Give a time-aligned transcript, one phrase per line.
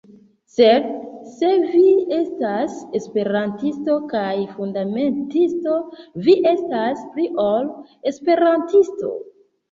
[0.51, 0.85] Sed
[1.39, 1.81] se vi
[2.15, 5.75] estas Esperantisto kaj fundamentisto,
[6.29, 7.69] vi estas pli ol
[8.13, 9.13] Esperantisto.